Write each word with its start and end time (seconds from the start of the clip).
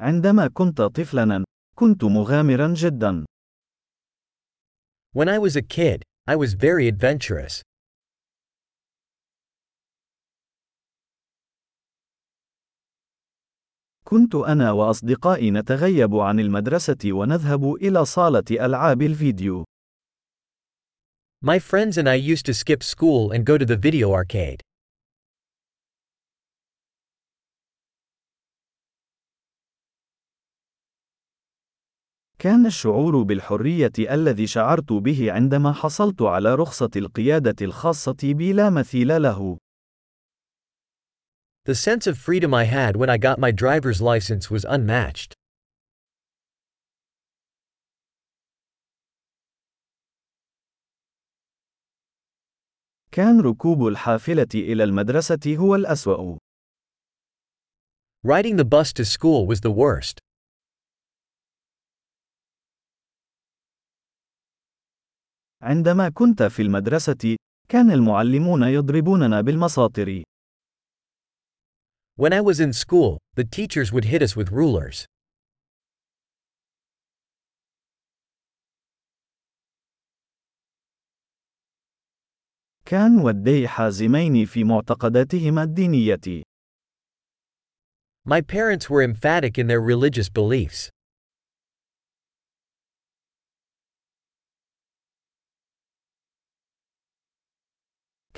عندما 0.00 0.48
كنت 0.48 0.82
طفلاً، 0.82 1.44
كنت 1.74 2.04
مغامراً 2.04 2.74
جداً. 2.74 3.24
When 5.12 5.28
I 5.28 5.38
was 5.38 5.56
a 5.56 5.62
kid, 5.62 6.02
I 6.30 6.36
was 6.36 6.54
very 6.54 6.86
adventurous. 6.86 7.62
كنت 14.04 14.34
أنا 14.34 14.72
وأصدقائي 14.72 15.50
نتغيب 15.50 16.14
عن 16.14 16.40
المدرسة 16.40 17.12
ونذهب 17.12 17.74
إلى 17.74 18.04
صالة 18.04 18.44
ألعاب 18.50 19.02
الفيديو. 19.02 19.64
My 21.44 21.58
friends 21.58 21.98
and 21.98 22.08
I 22.08 22.14
used 22.14 22.46
to 22.46 22.54
skip 22.54 22.82
school 22.82 23.32
and 23.32 23.44
go 23.44 23.58
to 23.58 23.66
the 23.66 23.76
video 23.76 24.12
arcade. 24.12 24.67
كان 32.40 32.66
الشعور 32.66 33.22
بالحرية 33.22 33.92
الذي 33.98 34.46
شعرت 34.46 34.92
به 34.92 35.32
عندما 35.32 35.72
حصلت 35.72 36.22
على 36.22 36.54
رخصة 36.54 36.90
القيادة 36.96 37.66
الخاصة 37.66 38.16
بي 38.22 38.52
لا 38.52 38.70
مثيل 38.70 39.22
له. 39.22 39.58
The 41.64 41.74
sense 41.74 42.06
of 42.06 42.16
freedom 42.16 42.54
I 42.54 42.64
had 42.64 42.96
when 42.96 43.10
I 43.10 43.18
got 43.18 43.38
my 43.38 43.50
driver's 43.50 44.00
license 44.00 44.50
was 44.50 44.64
unmatched. 44.64 45.32
كان 53.12 53.40
ركوب 53.40 53.86
الحافلة 53.86 54.48
إلى 54.54 54.84
المدرسة 54.84 55.56
هو 55.56 55.74
الأسوأ. 55.74 56.38
Riding 58.24 58.56
the 58.56 58.64
bus 58.64 58.92
to 58.92 59.04
school 59.04 59.46
was 59.46 59.60
the 59.60 59.72
worst. 59.72 60.27
عندما 65.62 66.08
كنت 66.08 66.42
في 66.42 66.62
المدرسة، 66.62 67.36
كان 67.68 67.90
المعلمون 67.90 68.62
يضربوننا 68.62 69.40
بالمساطر. 69.40 70.22
When 72.16 72.32
I 72.32 72.40
was 72.40 72.60
in 72.60 72.72
school, 72.72 73.18
the 73.36 73.44
teachers 73.44 73.92
would 73.92 74.04
hit 74.04 74.22
us 74.22 74.36
with 74.36 74.50
rulers. 74.50 75.04
كان 82.84 83.18
والدي 83.20 83.68
حازمين 83.68 84.46
في 84.46 84.64
معتقداتهما 84.64 85.62
الدينية. 85.62 86.42
My 88.24 88.40
parents 88.40 88.90
were 88.90 89.02
emphatic 89.02 89.58
in 89.58 89.66
their 89.66 89.80
religious 89.80 90.28
beliefs. 90.28 90.90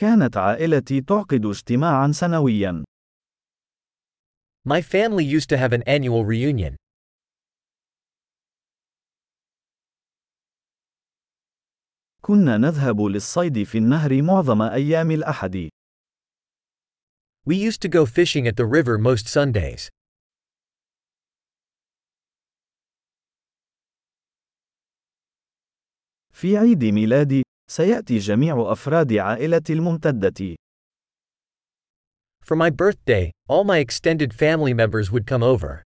كانت 0.00 0.36
عائلتي 0.36 1.00
تعقد 1.00 1.46
اجتماعا 1.46 2.12
سنويا. 2.12 2.84
My 4.68 4.80
family 4.80 5.24
used 5.24 5.48
to 5.50 5.56
have 5.58 5.72
an 5.72 5.82
annual 5.82 6.24
reunion. 6.24 6.76
كنا 12.22 12.58
نذهب 12.58 13.00
للصيد 13.00 13.62
في 13.62 13.78
النهر 13.78 14.22
معظم 14.22 14.62
أيام 14.62 15.10
الأحد. 15.10 15.68
We 17.46 17.54
used 17.54 17.82
to 17.82 17.88
go 17.88 18.06
fishing 18.06 18.46
at 18.46 18.56
the 18.56 18.66
river 18.66 18.98
most 18.98 19.28
Sundays. 19.28 19.88
في 26.32 26.56
عيد 26.56 26.84
ميلادي، 26.84 27.42
سيأتي 27.70 28.18
جميع 28.18 28.72
أفراد 28.72 29.12
عائلتي 29.12 29.72
الممتدة. 29.72 30.56
For 32.42 32.56
my 32.56 32.68
birthday, 32.68 33.30
all 33.48 33.62
my 33.64 33.78
extended 33.78 34.34
family 34.34 34.74
members 34.74 35.12
would 35.12 35.24
come 35.24 35.42
over. 35.44 35.82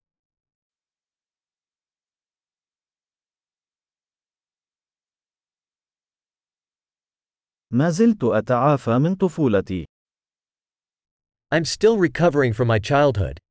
ما 7.70 7.90
زلت 7.90 8.24
أتعافى 8.24 8.98
من 8.98 9.14
طفولتي. 9.16 9.84
I'm 11.54 11.64
still 11.64 11.98
recovering 11.98 12.54
from 12.54 12.66
my 12.66 12.78
childhood. 12.78 13.43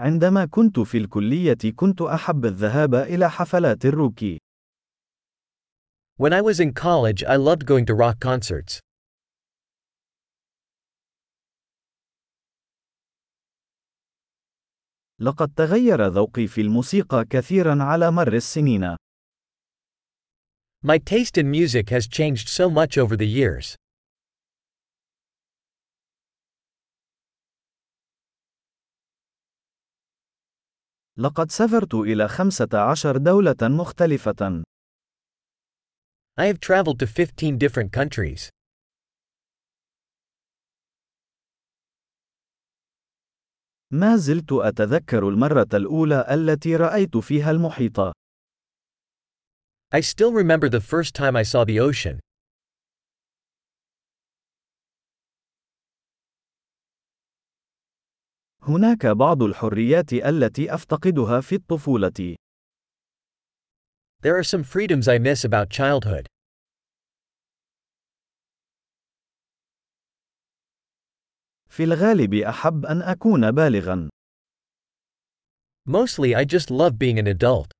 عندما 0.00 0.44
كنت 0.44 0.80
في 0.80 0.98
الكلية 0.98 1.72
كنت 1.76 2.02
أحب 2.02 2.44
الذهاب 2.44 2.94
إلى 2.94 3.30
حفلات 3.30 3.84
الروكي. 3.86 4.38
When 6.16 6.32
I 6.32 6.40
was 6.40 6.60
in 6.60 6.72
college, 6.72 7.22
I 7.24 7.36
loved 7.36 7.66
going 7.66 7.84
to 7.86 7.94
rock 7.94 8.18
concerts. 8.20 8.80
لقد 15.20 15.54
تغير 15.56 16.06
ذوقي 16.06 16.46
في 16.46 16.60
الموسيقى 16.60 17.24
كثيرا 17.24 17.82
على 17.82 18.10
مر 18.10 18.32
السنين. 18.32 18.96
My 20.82 20.98
taste 20.98 21.36
in 21.36 21.50
music 21.50 21.90
has 21.90 22.08
changed 22.08 22.48
so 22.48 22.70
much 22.70 22.96
over 22.96 23.16
the 23.16 23.28
years. 23.28 23.76
لقد 31.20 31.50
سافرت 31.50 31.94
إلى 31.94 32.28
15 32.28 33.16
دولة 33.16 33.56
مختلفة. 33.62 34.62
I 36.40 36.46
have 36.46 36.58
traveled 36.60 36.98
to 36.98 37.06
15 37.06 37.58
different 37.58 37.92
countries. 37.92 38.48
ما 43.92 44.16
زلت 44.16 44.52
أتذكر 44.52 45.28
المرة 45.28 45.68
الأولى 45.74 46.26
التي 46.30 46.76
رأيت 46.76 47.16
فيها 47.16 47.50
المحيط. 47.50 48.00
I 49.94 50.00
still 50.00 50.32
remember 50.32 50.68
the 50.68 50.80
first 50.80 51.14
time 51.14 51.36
I 51.36 51.42
saw 51.42 51.64
the 51.64 51.80
ocean. 51.80 52.20
هناك 58.62 59.06
بعض 59.06 59.42
الحريات 59.42 60.12
التي 60.12 60.74
أفتقدها 60.74 61.40
في 61.40 61.54
الطفولة. 61.54 62.36
There 64.22 64.36
are 64.36 64.44
some 64.44 64.62
freedoms 64.62 65.08
I 65.08 65.18
miss 65.18 65.44
about 65.44 65.70
childhood. 65.70 66.26
في 71.68 71.84
الغالب 71.84 72.34
أحب 72.34 72.86
أن 72.86 73.02
أكون 73.02 73.50
بالغا. 73.50 74.08
Mostly 75.88 76.34
I 76.34 76.44
just 76.44 76.70
love 76.70 76.98
being 76.98 77.18
an 77.18 77.26
adult. 77.26 77.79